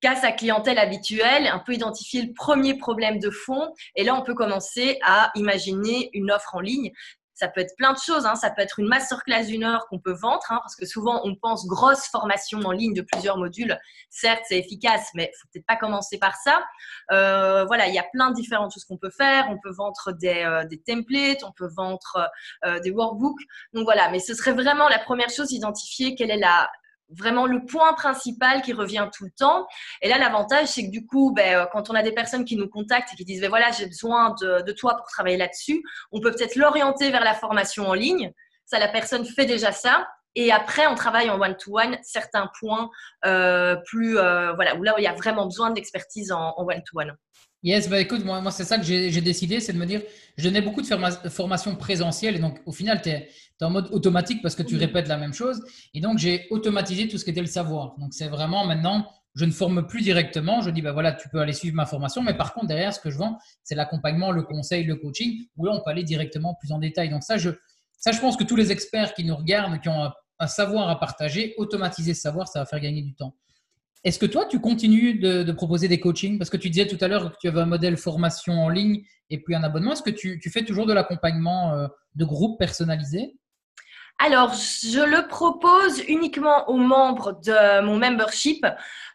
[0.00, 3.72] qu'a sa clientèle habituelle, un peu identifier le premier problème de fond.
[3.96, 6.92] Et là, on peut commencer à imaginer une offre en ligne.
[7.34, 8.26] Ça peut être plein de choses.
[8.26, 8.36] Hein.
[8.36, 11.34] Ça peut être une masterclass d'une heure qu'on peut vendre, hein, parce que souvent on
[11.34, 13.78] pense grosse formation en ligne de plusieurs modules.
[14.10, 16.64] Certes, c'est efficace, mais faut peut-être pas commencer par ça.
[17.12, 19.46] Euh, voilà, il y a plein de différentes choses qu'on peut faire.
[19.50, 22.30] On peut vendre des, euh, des templates, on peut vendre
[22.64, 23.42] euh, des workbooks.
[23.72, 26.70] Donc voilà, mais ce serait vraiment la première chose, identifier quelle est la,
[27.10, 29.66] vraiment le point principal qui revient tout le temps.
[30.02, 32.56] Et là, l'avantage, c'est que du coup, ben, euh, quand on a des personnes qui
[32.56, 36.20] nous contactent et qui disent, ben voilà, j'ai besoin de, toi pour travailler là-dessus, on
[36.20, 38.32] peut peut-être l'orienter vers la formation en ligne.
[38.66, 40.06] Ça, la personne fait déjà ça.
[40.36, 42.90] Et après, on travaille en one-to-one certains points
[43.24, 47.16] euh, plus, euh, voilà, où là, où il y a vraiment besoin d'expertise en one-to-one.
[47.64, 50.02] Yes, bah écoute, moi, moi c'est ça que j'ai décidé, c'est de me dire,
[50.36, 53.28] je donnais beaucoup de formations présentielles et donc au final, tu es,
[53.62, 55.64] en mode automatique parce que tu répètes la même chose.
[55.94, 57.94] Et donc, j'ai automatisé tout ce qui était le savoir.
[57.98, 60.60] Donc, c'est vraiment maintenant je ne forme plus directement.
[60.60, 63.00] Je dis, ben voilà, tu peux aller suivre ma formation, mais par contre, derrière, ce
[63.00, 66.54] que je vends, c'est l'accompagnement, le conseil, le coaching, où là, on peut aller directement
[66.54, 67.08] plus en détail.
[67.08, 67.50] Donc ça, je,
[67.98, 71.00] ça, je pense que tous les experts qui nous regardent, qui ont un, savoir à
[71.00, 73.34] partager, automatiser ce savoir, ça va faire gagner du temps.
[74.04, 76.38] Est-ce que toi, tu continues de, proposer des coachings?
[76.38, 79.02] Parce que tu disais tout à l'heure que tu avais un modèle formation en ligne
[79.30, 79.92] et puis un abonnement.
[79.92, 83.34] Est-ce que tu, fais toujours de l'accompagnement euh, de groupe personnalisé
[84.20, 88.64] alors, je le propose uniquement aux membres de mon membership.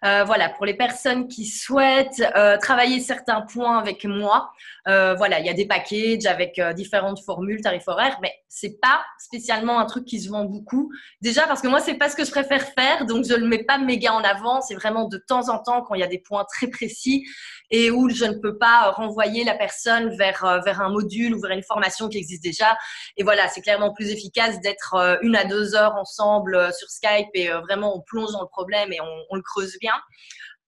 [0.05, 4.49] Euh, voilà, pour les personnes qui souhaitent euh, travailler certains points avec moi.
[4.87, 9.01] Euh, voilà, il y a des packages avec différentes formules, tarifs horaires, mais c'est pas
[9.19, 10.89] spécialement un truc qui se vend beaucoup.
[11.21, 13.63] Déjà parce que moi, c'est pas ce que je préfère faire, donc je le mets
[13.63, 14.61] pas méga en avant.
[14.61, 17.25] C'est vraiment de temps en temps quand il y a des points très précis
[17.69, 21.51] et où je ne peux pas renvoyer la personne vers vers un module ou vers
[21.51, 22.77] une formation qui existe déjà.
[23.17, 27.49] Et voilà, c'est clairement plus efficace d'être une à deux heures ensemble sur Skype et
[27.49, 29.88] vraiment on plonge dans le problème et on, on le creuse bien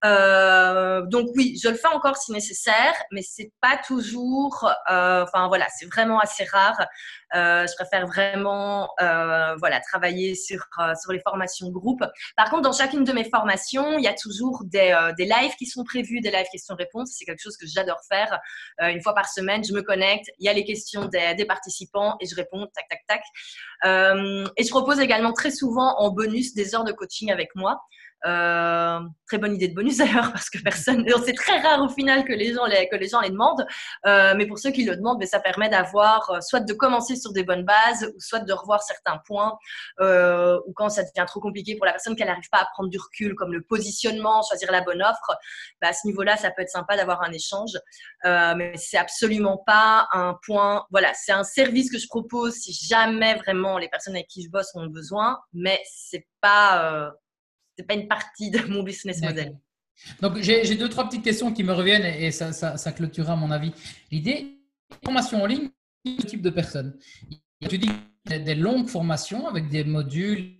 [0.04, 4.68] euh, donc oui, je le fais encore si nécessaire, mais c'est pas toujours.
[4.90, 6.86] Euh, enfin voilà, c'est vraiment assez rare.
[7.34, 10.66] Euh, je préfère vraiment voilà travailler sur
[11.00, 12.04] sur les formations groupe.
[12.36, 15.66] Par contre, dans chacune de mes formations, il y a toujours des, des lives qui
[15.66, 17.10] sont prévus, des lives questions-réponses.
[17.16, 18.38] C'est quelque chose que j'adore faire.
[18.80, 22.16] une fois par semaine, je me connecte, il y a les questions des, des participants
[22.20, 23.22] et je réponds tac tac tac.
[24.56, 27.80] et je propose également très souvent en bonus des heures de coaching avec moi.
[28.24, 32.24] Euh, très bonne idée de bonus d'ailleurs parce que personne, c'est très rare au final
[32.24, 33.66] que les gens les, que les gens les demandent.
[34.06, 36.72] Euh, mais pour ceux qui le demandent, mais ben, ça permet d'avoir euh, soit de
[36.72, 39.56] commencer sur des bonnes bases ou soit de revoir certains points
[40.00, 42.98] ou quand ça devient trop compliqué pour la personne qu'elle n'arrive pas à prendre du
[42.98, 45.36] recul, comme le positionnement, choisir la bonne offre.
[45.80, 47.72] Ben, à ce niveau-là, ça peut être sympa d'avoir un échange,
[48.24, 50.86] mais c'est absolument pas un point.
[50.90, 54.50] Voilà, c'est un service que je propose si jamais vraiment les personnes avec qui je
[54.50, 57.12] bosse ont besoin, mais c'est pas
[57.76, 59.56] c'est pas une partie de mon business model.
[60.20, 63.72] Donc, j'ai deux, trois petites questions qui me reviennent et ça, ça, clôturera mon avis.
[64.10, 64.58] L'idée,
[65.04, 65.70] formation en ligne,
[66.04, 66.98] quel type de personnes
[67.68, 67.90] Tu dis
[68.26, 70.56] des, longues formations avec des modules.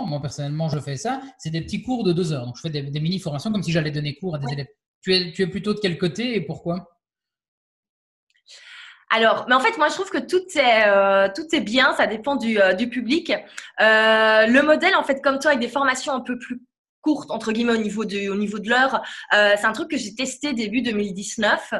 [0.00, 1.22] Moi, personnellement, je fais ça.
[1.38, 2.46] C'est des petits cours de deux heures.
[2.46, 4.68] Donc, je fais des, mini-formations comme si j'allais donner cours à des élèves.
[5.00, 6.93] Tu es, tu es plutôt de quel côté et pourquoi?
[9.10, 12.06] Alors, mais en fait, moi, je trouve que tout est, euh, tout est bien, ça
[12.06, 13.32] dépend du, euh, du public.
[13.80, 16.60] Euh, le modèle, en fait, comme toi, avec des formations un peu plus
[17.04, 19.02] courte entre guillemets au niveau de au niveau de l'heure.
[19.34, 21.74] Euh, c'est un truc que j'ai testé début 2019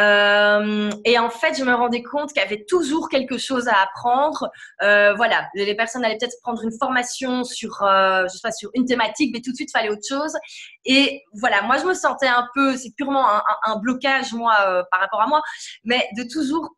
[0.00, 3.80] euh, et en fait je me rendais compte qu'il y avait toujours quelque chose à
[3.82, 4.50] apprendre.
[4.82, 8.84] Euh, voilà, les personnes allaient peut-être prendre une formation sur je sais pas sur une
[8.84, 10.32] thématique, mais tout de suite il fallait autre chose.
[10.84, 13.24] Et voilà, moi je me sentais un peu, c'est purement
[13.64, 14.54] un, blocage moi
[14.90, 15.42] par rapport à moi,
[15.84, 16.74] mais de toujours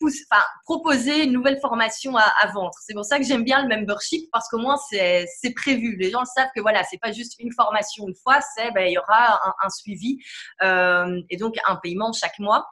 [0.65, 2.75] proposer une nouvelle formation à, à vendre.
[2.85, 5.97] C'est pour ça que j'aime bien le membership parce qu'au moins c'est prévu.
[5.97, 8.93] Les gens savent que voilà, c'est pas juste une formation une fois, c'est ben, il
[8.93, 10.19] y aura un, suivi
[10.63, 12.67] euh, et donc un paiement chaque mois.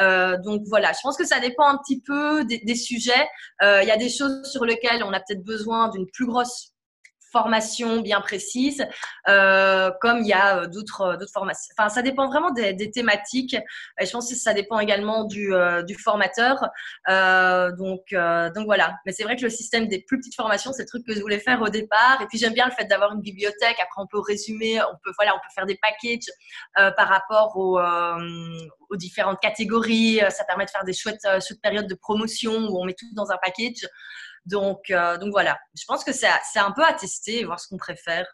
[0.00, 3.28] Euh, donc voilà, je pense que ça dépend un petit peu des, sujets.
[3.62, 6.72] Euh, il y a des choses sur lesquelles on a peut-être besoin d'une plus grosse
[7.30, 8.86] formation bien précise,
[9.28, 11.72] euh, comme il y a euh, d'autres euh, d'autres formations.
[11.78, 13.56] Enfin, ça dépend vraiment des, thématiques.
[14.00, 15.52] Et je pense que ça dépend également du,
[15.86, 16.68] du formateur.
[17.06, 18.12] Donc
[18.54, 18.96] donc voilà.
[19.06, 21.20] Mais c'est vrai que le système des plus petites formations, c'est le truc que je
[21.20, 22.20] voulais faire au départ.
[22.22, 23.76] Et puis j'aime bien le fait d'avoir une bibliothèque.
[23.80, 26.30] Après, on peut résumer, on peut voilà, on peut faire des packages
[26.96, 30.20] par rapport aux, aux différentes catégories.
[30.30, 33.30] Ça permet de faire des chouettes, chouettes périodes de promotion où on met tout dans
[33.30, 33.86] un package.
[34.50, 37.68] Donc, euh, donc voilà, je pense que c'est un peu à tester et voir ce
[37.68, 38.26] qu'on préfère.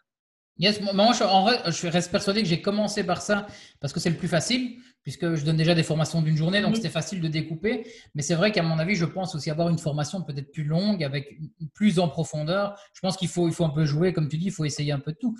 [0.59, 3.45] Yes, moi, je, en vrai, je reste persuadé que j'ai commencé par ça
[3.79, 6.75] parce que c'est le plus facile, puisque je donne déjà des formations d'une journée, donc
[6.75, 7.85] c'était facile de découper.
[8.15, 11.03] Mais c'est vrai qu'à mon avis, je pense aussi avoir une formation peut-être plus longue,
[11.03, 11.37] avec
[11.75, 12.75] plus en profondeur.
[12.93, 14.91] Je pense qu'il faut, il faut un peu jouer, comme tu dis, il faut essayer
[14.91, 15.37] un peu de tout.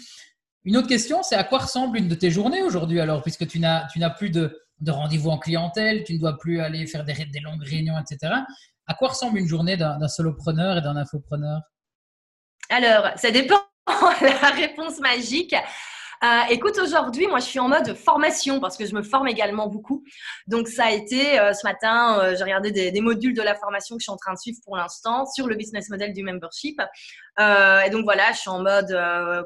[0.65, 3.59] Une autre question, c'est à quoi ressemble une de tes journées aujourd'hui alors, puisque tu
[3.59, 7.03] n'as, tu n'as plus de, de rendez-vous en clientèle, tu ne dois plus aller faire
[7.03, 8.33] des, des longues réunions, etc.
[8.87, 11.61] À quoi ressemble une journée d'un solopreneur et d'un infopreneur?
[12.69, 15.55] Alors, ça dépend la réponse magique.
[16.23, 19.67] Euh, écoute, aujourd'hui, moi, je suis en mode formation parce que je me forme également
[19.67, 20.03] beaucoup.
[20.47, 23.95] Donc, ça a été euh, ce matin, euh, j'ai regardé des, modules de la formation
[23.95, 26.81] que je suis en train de suivre pour l'instant sur le business model du membership.
[27.39, 28.91] et donc, voilà, je suis en mode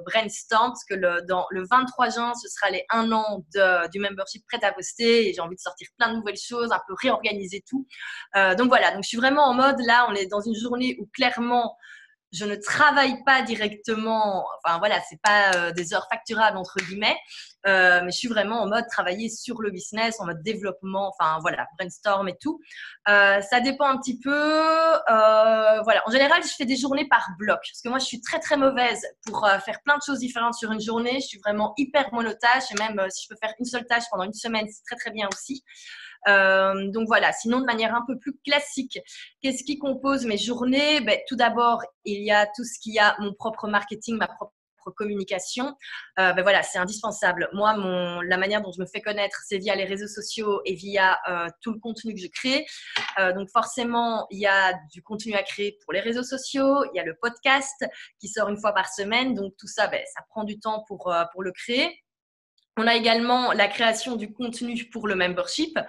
[0.06, 4.00] brainstorm parce que le, dans le 23 juin, ce sera les un an de, du
[4.00, 6.94] membership prêt à poster et j'ai envie de sortir plein de nouvelles choses, un peu
[7.02, 7.86] réorganiser tout.
[8.58, 11.10] donc, voilà, donc je suis vraiment en mode là, on est dans une journée où
[11.14, 11.76] clairement,
[12.32, 17.18] je ne travaille pas directement, enfin voilà, c'est pas euh, des heures facturables entre guillemets,
[17.68, 21.40] euh, mais je suis vraiment en mode travailler sur le business, en mode développement, enfin
[21.42, 22.60] voilà, brainstorm et tout.
[23.10, 24.32] Euh, ça dépend un petit peu,
[25.84, 26.02] voilà.
[26.06, 28.58] En général, je fais des journées par bloc, parce que moi, je suis très très
[28.58, 31.20] mauvaise pour faire plein de choses différentes sur une journée.
[31.22, 34.24] Je suis vraiment hyper monotâche, et même si je peux faire une seule tâche pendant
[34.24, 35.64] une semaine, c'est très très bien aussi.
[36.28, 39.00] Euh, donc voilà, sinon de manière un peu plus classique,
[39.42, 41.02] qu'est-ce qui compose mes journées?
[41.02, 44.54] Ben, Tout d'abord, il y a tout ce qui a mon propre marketing, ma propre
[44.96, 45.76] communication,
[46.18, 47.50] euh, ben voilà, c'est indispensable.
[47.54, 50.74] Moi, mon, la manière dont je me fais connaître, c'est via les réseaux sociaux et
[50.74, 52.66] via euh, tout le contenu que je crée.
[53.36, 57.00] donc forcément, il y a du contenu à créer pour les réseaux sociaux, il y
[57.00, 57.86] a le podcast
[58.20, 59.36] qui sort une fois par semaine.
[59.36, 62.02] Donc tout ça, ben, ça prend du temps pour le créer.
[62.78, 65.82] On a également la création du contenu pour le membership, euh,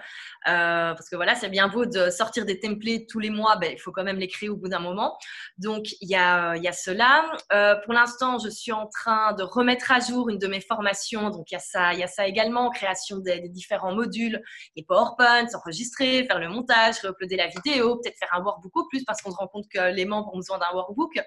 [0.93, 3.79] parce que voilà, c'est bien beau de sortir des templates tous les mois, ben, il
[3.79, 5.17] faut quand même les créer au bout d'un moment.
[5.57, 7.31] Donc, il y a, cela.
[7.53, 11.29] Euh, pour l'instant, je suis en train de remettre à jour une de mes formations,
[11.29, 14.41] donc il y a ça, également, création des, différents modules,
[14.75, 19.05] et PowerPoint, enregistrer, faire le montage, uploader la vidéo, peut-être faire un workbook au plus,
[19.05, 21.17] parce qu'on se rend compte que les membres ont besoin d'un workbook.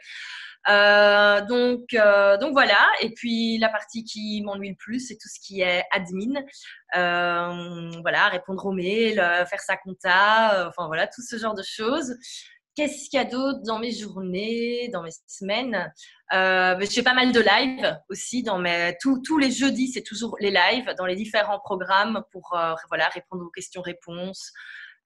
[0.69, 2.79] Euh, donc, euh, donc voilà.
[3.01, 6.41] Et puis la partie qui m'ennuie le plus, c'est tout ce qui est admin.
[6.97, 9.17] Euh, voilà, répondre aux mails,
[9.49, 12.17] faire sa compta, enfin voilà, tout ce genre de choses.
[12.75, 15.91] Qu'est-ce qu'il y a d'autre dans mes journées, dans mes semaines?
[16.35, 18.43] Euh, Je fais pas mal de live aussi.
[18.43, 22.55] Dans mes, tous les jeudis, c'est toujours les lives dans les différents programmes pour
[22.89, 24.53] voilà, répondre aux questions-réponses.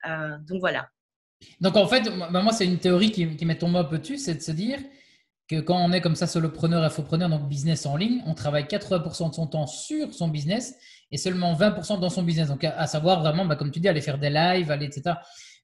[0.05, 0.89] donc voilà.
[1.59, 4.35] Donc en fait, moi, c'est une théorie qui, qui m'est tombée un peu dessus, c'est
[4.35, 4.79] de se dire,
[5.47, 9.29] que quand on est comme ça solopreneur, infopreneur, donc business en ligne, on travaille 80%
[9.29, 10.75] de son temps sur son business
[11.11, 12.47] et seulement 20% dans son business.
[12.47, 15.15] Donc, à, savoir vraiment, bah, comme tu dis, aller faire des lives, aller, etc.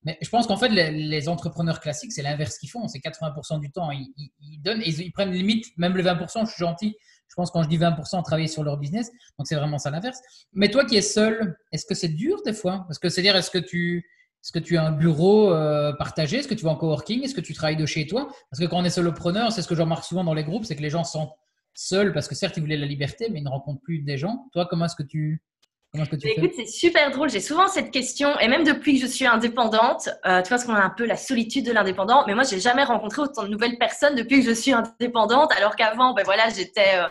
[0.03, 2.87] Mais je pense qu'en fait, les, entrepreneurs classiques, c'est l'inverse qu'ils font.
[2.87, 6.59] C'est 80% du temps, ils, donnent et ils, prennent limite, même les 20%, je suis
[6.59, 6.95] gentil.
[7.29, 9.09] Je pense quand je dis 20%, travailler sur leur business.
[9.37, 10.19] Donc, c'est vraiment ça l'inverse.
[10.53, 12.83] Mais toi qui es seul, est-ce que c'est dur des fois?
[12.87, 14.05] Parce que c'est-à-dire, est-ce que tu
[14.47, 16.37] est-ce que tu as un bureau euh, partagé?
[16.37, 17.21] Est-ce que tu vas en coworking?
[17.21, 18.29] Est-ce que tu travailles de chez toi?
[18.49, 20.63] Parce que quand on est solopreneur, c'est ce que je remarque souvent dans les groupes,
[20.63, 21.33] c'est que les gens sont
[21.73, 24.47] seuls parce que certes, ils voulaient la liberté, mais ils ne rencontrent plus des gens.
[24.53, 25.43] Toi, comment est-ce que tu,
[25.91, 27.29] Comment que tu Écoute, c'est super drôle.
[27.29, 30.63] J'ai souvent cette question, et même depuis que je suis indépendante, euh, tu vois, parce
[30.63, 33.49] qu'on a un peu la solitude de l'indépendant, mais moi, j'ai jamais rencontré autant de
[33.49, 37.09] nouvelles personnes depuis que je suis indépendante, alors qu'avant, ben voilà, j'étais euh,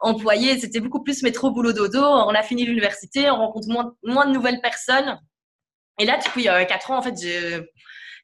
[0.00, 2.02] employée, c'était beaucoup plus métro, boulot, dodo.
[2.02, 5.18] On a fini l'université, on rencontre moins, moins de nouvelles personnes.
[6.00, 7.62] Et là, depuis euh, quatre ans, en fait, je,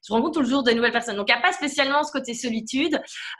[0.05, 1.15] je rencontre toujours de nouvelles personnes.
[1.15, 2.95] Donc, il n'y a pas spécialement ce côté solitude.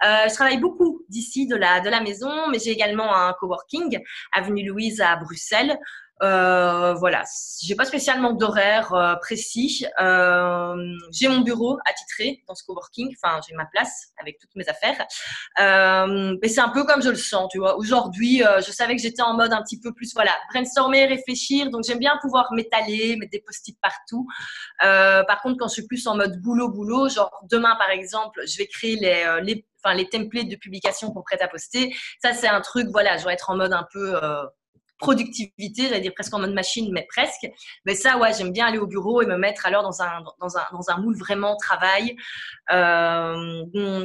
[0.05, 3.99] Euh, je travaille beaucoup d'ici, de la, de la maison, mais j'ai également un coworking,
[4.31, 5.77] Avenue Louise à Bruxelles,
[6.23, 7.23] euh, voilà,
[7.61, 9.85] j'ai pas spécialement d'horaire euh, précis.
[9.99, 10.75] Euh,
[11.11, 13.13] j'ai mon bureau attitré dans ce coworking.
[13.21, 15.05] Enfin, j'ai ma place avec toutes mes affaires.
[15.59, 17.77] Euh, mais c'est un peu comme je le sens, tu vois.
[17.77, 21.69] Aujourd'hui, euh, je savais que j'étais en mode un petit peu plus, voilà, brainstormer, réfléchir.
[21.69, 24.27] Donc, j'aime bien pouvoir m'étaler, mettre des post-it partout.
[24.79, 28.57] par contre, quand je suis plus en mode boulot, boulot, genre demain, par exemple, je
[28.57, 31.95] vais créer les, les enfin les templates de publication pour prêt à poster.
[32.21, 34.43] Ça, c'est un truc, voilà, je vais être en mode un peu euh,
[34.97, 37.47] productivité, j'allais dire presque en mode machine, mais presque.
[37.85, 40.57] Mais ça, ouais, j'aime bien aller au bureau et me mettre alors dans un, dans
[40.57, 42.15] un, dans un moule vraiment travail.
[42.71, 43.63] Euh,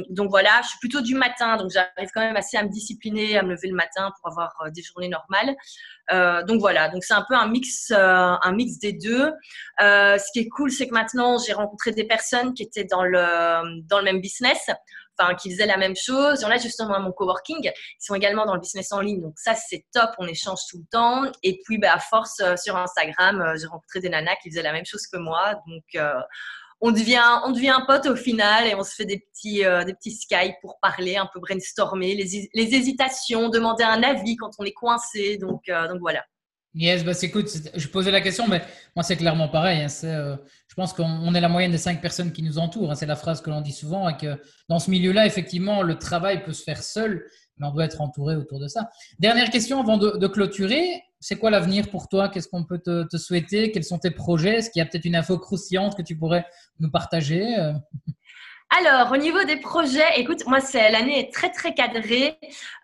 [0.09, 3.37] donc voilà, je suis plutôt du matin, donc j'arrive quand même assez à me discipliner,
[3.37, 5.55] à me lever le matin pour avoir euh, des journées normales.
[6.11, 9.31] Euh, donc voilà, donc c'est un peu un mix, un mix des deux.
[9.79, 13.81] ce qui est cool, c'est que maintenant j'ai rencontré des personnes qui étaient dans le,
[13.87, 14.69] dans le même business
[15.17, 16.39] enfin, qui faisaient la même chose.
[16.39, 19.01] Il y en a justement à mon coworking, ils sont également dans le business en
[19.01, 19.21] ligne.
[19.21, 21.31] Donc ça, c'est top, on échange tout le temps.
[21.43, 24.63] Et puis, bah, à force, euh, sur Instagram, euh, j'ai rencontré des nanas qui faisaient
[24.63, 25.55] la même chose que moi.
[25.67, 26.13] Donc, euh,
[26.81, 30.11] on devient, on devient pote au final et on se fait des petits, des petits
[30.11, 34.73] Skype pour parler, un peu brainstormer, les, les, hésitations, demander un avis quand on est
[34.73, 35.37] coincé.
[35.37, 35.61] Donc,
[36.01, 36.25] voilà.
[36.75, 38.63] Yes, bah écoute, je posais la question, mais
[38.95, 39.83] moi c'est clairement pareil.
[39.83, 40.39] Hein,
[40.73, 42.89] je pense qu'on est la moyenne des cinq personnes qui nous entourent.
[42.89, 45.99] Hein, c'est la phrase que l'on dit souvent et que dans ce milieu-là, effectivement, le
[45.99, 48.89] travail peut se faire seul, mais on doit être entouré autour de ça.
[49.19, 51.03] Dernière question avant de, clôturer.
[51.19, 52.27] C'est quoi l'avenir pour toi?
[52.27, 53.71] Qu'est-ce qu'on peut te, te, souhaiter?
[53.71, 54.55] Quels sont tes projets?
[54.55, 56.43] Est-ce qu'il y a peut-être une info croustillante que tu pourrais
[56.79, 57.55] nous partager?
[57.59, 57.73] Euh?
[58.75, 62.39] Alors, au niveau des projets, écoute, moi, c'est l'année est très très cadrée.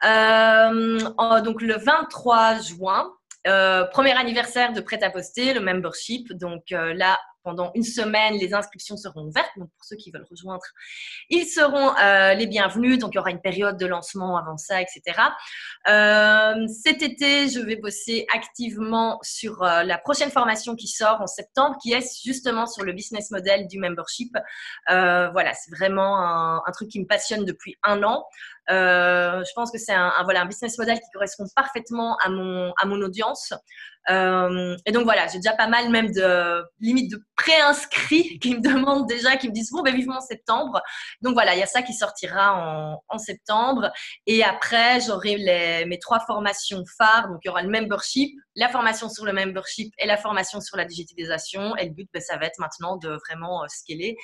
[0.05, 0.99] Euh,
[1.41, 3.09] donc, le 23 juin,
[3.47, 6.31] euh, premier anniversaire de prêt à poster, le membership.
[6.33, 9.51] Donc là, pendant une semaine, les inscriptions seront ouvertes.
[9.57, 10.63] Donc, pour ceux qui veulent rejoindre,
[11.29, 11.93] ils seront
[12.35, 12.99] les bienvenus.
[12.99, 15.19] Donc, il y aura une période de lancement avant ça, etc.
[15.85, 21.93] cet été, je vais bosser activement sur la prochaine formation qui sort en septembre, qui
[21.93, 24.35] est justement sur le business model du membership.
[24.87, 28.25] voilà, c'est vraiment un, un, truc qui me passionne depuis un an.
[28.69, 32.71] Euh, je pense que c'est un, voilà, un business model qui correspond parfaitement à mon,
[32.77, 33.53] à mon audience.
[34.09, 38.61] Euh, et donc voilà, j'ai déjà pas mal même de limite de préinscrits qui me
[38.61, 40.81] demandent déjà, qui me disent bon ben vivement septembre.
[41.21, 43.91] Donc voilà, il y a ça qui sortira en, en septembre.
[44.25, 45.37] Et après, j'aurai
[45.85, 47.29] mes trois formations phares.
[47.29, 50.75] Donc il y aura le membership, la formation sur le membership et la formation sur
[50.77, 51.75] la digitalisation.
[51.77, 54.17] Et le but, ben, ça va être maintenant de vraiment euh, scaler.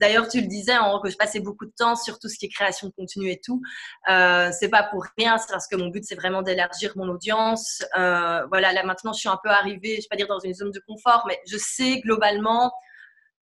[0.00, 2.46] D'ailleurs, tu le disais, en que je passais beaucoup de temps sur tout ce qui
[2.46, 3.62] est création de contenu et tout.
[4.10, 7.84] Euh, c'est pas pour rien, c'est parce que mon but c'est vraiment d'élargir mon audience.
[7.96, 10.54] Euh, voilà, là maintenant je suis un peu arrivée, je vais pas dire dans une
[10.54, 12.72] zone de confort, mais je sais globalement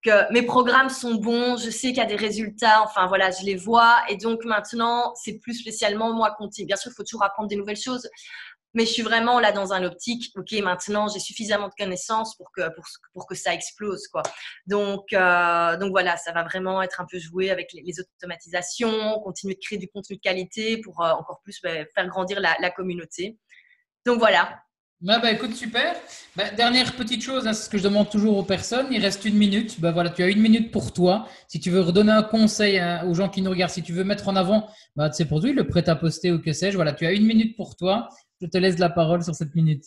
[0.05, 3.45] que mes programmes sont bons, je sais qu'il y a des résultats, enfin voilà, je
[3.45, 4.03] les vois.
[4.11, 6.65] Et donc maintenant, c'est plus spécialement moi compter.
[6.67, 8.07] Bien sûr, il faut toujours apprendre des nouvelles choses,
[8.75, 12.51] mais je suis vraiment là dans un optique, ok, maintenant j'ai suffisamment de connaissances pour
[12.53, 12.63] que,
[13.13, 14.09] pour, que ça explose.
[14.09, 14.23] Quoi.
[14.67, 19.55] Donc, euh, donc voilà, ça va vraiment être un peu joué avec les, automatisations, continuer
[19.55, 23.39] de créer du contenu de qualité pour euh, encore plus bah, faire grandir la, communauté.
[24.05, 24.61] Donc voilà.
[25.01, 25.95] Bah, bah, écoute, super.
[26.35, 28.87] Bah, dernière petite chose, hein, c'est ce que je demande toujours aux personnes.
[28.91, 29.81] Il reste une minute.
[29.81, 31.29] Bah, voilà, tu as une minute pour toi.
[31.47, 34.05] Si tu veux redonner un conseil hein, aux gens qui nous regardent, si tu veux
[34.05, 37.07] mettre en avant bah, ces produits, le prêt à poster ou que sais-je, voilà, tu
[37.07, 38.09] as une minute pour toi.
[38.41, 39.85] Je te laisse la parole sur cette minute.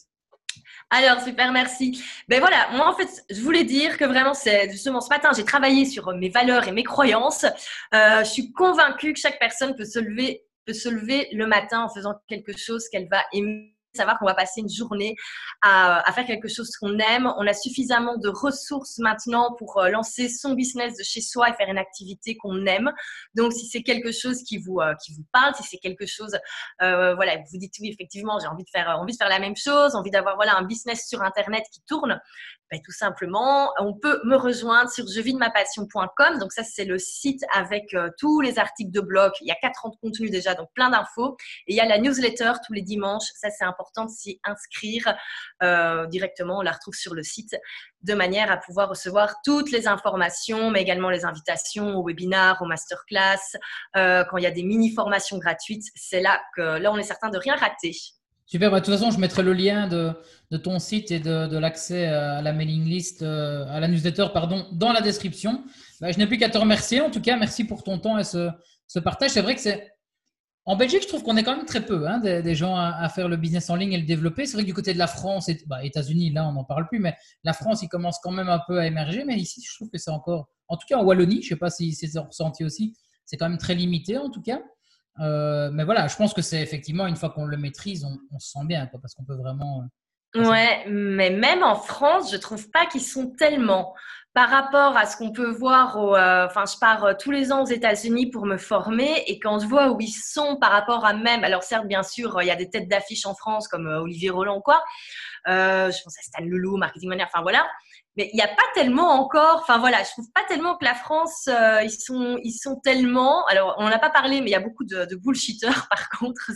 [0.90, 2.02] Alors, super, merci.
[2.28, 5.44] Ben voilà, moi en fait, je voulais dire que vraiment, c'est justement ce matin, j'ai
[5.44, 7.46] travaillé sur mes valeurs et mes croyances.
[7.94, 11.84] Euh, je suis convaincue que chaque personne peut se lever, peut se lever le matin
[11.84, 15.16] en faisant quelque chose qu'elle va aimer savoir qu'on va passer une journée
[15.62, 17.32] à, faire quelque chose qu'on aime.
[17.38, 21.54] On a suffisamment de ressources maintenant pour euh, lancer son business de chez soi et
[21.54, 22.92] faire une activité qu'on aime.
[23.36, 26.38] Donc, si c'est quelque chose qui vous, euh, qui vous parle, si c'est quelque chose,
[26.82, 29.56] euh, voilà, vous dites oui, effectivement, j'ai envie de faire, envie de faire la même
[29.56, 32.20] chose, envie d'avoir voilà un business sur Internet qui tourne,
[32.70, 36.40] ben, tout simplement, on peut me rejoindre sur jevidemapassion.com.
[36.40, 39.32] Donc ça, c'est le site avec tous les articles de blog.
[39.42, 41.38] Il y a 4 ans de contenu déjà, donc plein d'infos.
[41.68, 43.28] Et il y a la newsletter tous les dimanches.
[43.36, 45.16] Ça, c'est important important de s'y inscrire
[45.64, 46.60] euh, directement.
[46.60, 47.56] On la retrouve sur le site
[48.02, 52.66] de manière à pouvoir recevoir toutes les informations, mais également les invitations aux webinars, aux
[52.66, 53.58] masterclass.
[53.96, 57.30] Euh, quand il y a des mini-formations gratuites, c'est là que là, on est certain
[57.30, 57.96] de rien rater.
[58.48, 60.14] Super, bah, de toute façon, je mettrai le lien de,
[60.58, 64.94] ton site et de, l'accès à la mailing list, euh, à la newsletter, pardon, dans
[64.94, 65.64] la description.
[66.00, 67.02] Bah, je n'ai plus qu'à te remercier.
[67.02, 68.50] En tout cas, merci pour ton temps et ce,
[68.88, 69.32] ce partage.
[69.32, 69.92] C'est vrai que c'est
[70.64, 73.30] en Belgique, je trouve qu'on est quand même très peu hein, des, gens à, faire
[73.30, 74.46] le business en ligne et le développer.
[74.46, 76.88] C'est vrai que du côté de la France et bah, États-Unis, là, on n'en parle
[76.88, 79.24] plus, mais la France, il commence quand même un peu à émerger.
[79.24, 81.56] Mais ici, je trouve que c'est encore, en tout cas en Wallonie, je ne sais
[81.56, 84.60] pas si c'est ressenti aussi, c'est quand même très limité en tout cas.
[85.20, 88.52] Euh, mais voilà, je pense que c'est effectivement, une fois qu'on le maîtrise, on, se
[88.52, 89.84] sent bien, parce qu'on peut vraiment.
[90.36, 93.96] Euh, ouais, mais même en France, je trouve pas qu'ils sont tellement
[94.34, 97.68] par rapport à ce qu'on peut voir, euh, enfin, je pars tous les ans aux
[97.68, 101.44] États-Unis pour me former et quand je vois où ils sont par rapport à même,
[101.44, 104.62] alors certes, bien sûr, il y a des têtes d'affiche en France comme Olivier Roland,
[104.62, 104.84] quoi.
[105.48, 107.66] je pense à Stan Leloup, Marketing Manager, enfin voilà.
[108.18, 110.96] Mais il n'y a pas tellement encore, enfin voilà, je trouve pas tellement que la
[110.96, 111.48] France,
[111.84, 113.46] ils sont, ils sont tellement.
[113.46, 116.52] Alors, on n'a pas parlé, mais il y a beaucoup de, de bullshitters par contre.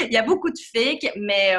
[0.00, 1.56] Il y a beaucoup de fake, mais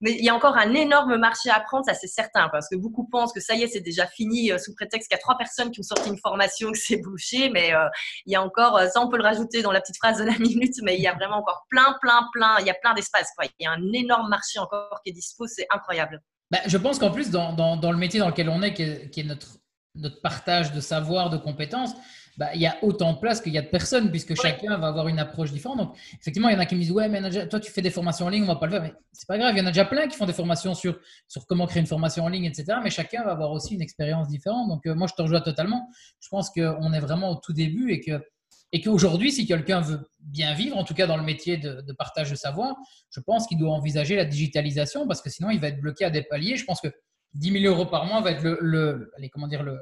[0.00, 2.76] mais il y a encore un énorme marché à prendre, ça c'est certain, parce que
[2.76, 5.22] beaucoup pensent que ça y est, c'est déjà fini euh, sous prétexte qu'il y a
[5.22, 7.88] trois personnes qui ont sorti une formation, que c'est bouché, mais euh,
[8.26, 10.24] il y a encore, euh, ça on peut le rajouter dans la petite phrase de
[10.24, 12.94] la minute, mais il y a vraiment encore plein, plein, plein, il y a plein
[12.94, 13.32] d'espace.
[13.58, 16.22] Il y a un énorme marché encore qui est dispo, c'est incroyable.
[16.50, 18.82] Bah, je pense qu'en plus, dans, dans, dans, le métier dans lequel on est, qui
[18.82, 19.58] est, qui est notre,
[19.94, 21.94] notre partage de savoir, de compétences,
[22.38, 24.86] bah, il y a autant de place qu'il y a de personnes, puisque chacun va
[24.86, 25.78] avoir une approche différente.
[25.78, 27.90] Donc, effectivement, il y en a qui me disent Ouais, mais toi, tu fais des
[27.90, 28.82] formations en ligne, on va pas le faire.
[28.82, 31.00] Mais c'est pas grave, il y en a déjà plein qui font des formations sur,
[31.26, 32.78] sur comment créer une formation en ligne, etc.
[32.82, 34.68] Mais chacun va avoir aussi une expérience différente.
[34.68, 35.88] Donc, euh, moi, je te rejoins totalement.
[36.20, 38.22] Je pense qu'on est vraiment au tout début et que.
[38.72, 41.92] Et qu'aujourd'hui, si quelqu'un veut bien vivre, en tout cas dans le métier de, de
[41.92, 42.76] partage de savoir,
[43.10, 46.10] je pense qu'il doit envisager la digitalisation parce que sinon, il va être bloqué à
[46.10, 46.56] des paliers.
[46.56, 46.88] Je pense que
[47.34, 49.78] 10 000 euros par mois va être le, le allez, comment dire, le,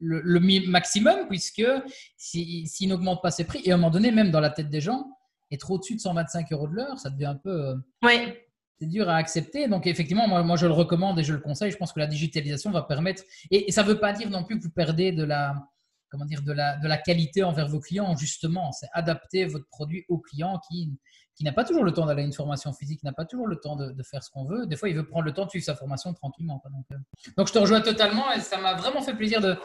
[0.00, 1.64] le, maximum, puisque
[2.16, 4.70] s'il si, n'augmente pas ses prix, et à un moment donné, même dans la tête
[4.70, 5.06] des gens,
[5.50, 7.68] être au-dessus de 125 euros de l'heure, ça devient un peu.
[7.68, 8.34] Euh, oui.
[8.80, 9.66] C'est dur à accepter.
[9.66, 11.72] Donc, effectivement, moi, moi, je le recommande et je le conseille.
[11.72, 13.24] Je pense que la digitalisation va permettre.
[13.50, 15.68] Et, ça ne veut pas dire non plus que vous perdez de la,
[16.10, 18.72] comment dire, de la, qualité envers vos clients, justement.
[18.72, 20.98] C'est adapter votre produit au client qui,
[21.34, 23.56] qui n'a pas toujours le temps d'aller à une formation physique, n'a pas toujours le
[23.56, 24.66] temps de, faire ce qu'on veut.
[24.66, 26.62] Des fois, il veut prendre le temps de suivre sa formation tranquillement.
[26.64, 26.96] Donc, euh,
[27.36, 29.56] donc, je te rejoins totalement et ça m'a vraiment fait plaisir de,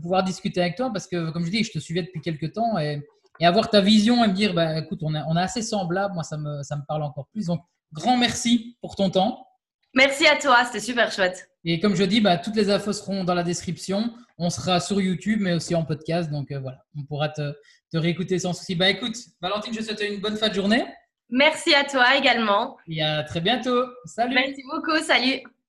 [0.00, 2.78] pouvoir discuter avec toi parce que, comme je dis, je te suivais depuis quelques temps
[2.78, 3.02] et,
[3.40, 6.14] et avoir ta vision et me dire, bah, écoute, on est, on est assez semblable,
[6.14, 7.46] moi, ça me, ça me parle encore plus.
[7.46, 7.60] Donc,
[7.92, 9.46] grand merci pour ton temps.
[9.94, 11.48] Merci à toi, c'était super chouette.
[11.70, 14.14] Et comme je dis, bah, toutes les infos seront dans la description.
[14.38, 16.30] On sera sur YouTube, mais aussi en podcast.
[16.30, 17.52] Donc euh, voilà, on pourra te,
[17.92, 18.74] te, réécouter sans souci.
[18.74, 20.86] Bah écoute, Valentine, je te souhaite une bonne fin de journée.
[21.28, 22.78] Merci à toi également.
[22.88, 23.84] Et à très bientôt.
[24.06, 24.34] Salut.
[24.34, 24.96] Merci beaucoup.
[25.04, 25.42] Salut.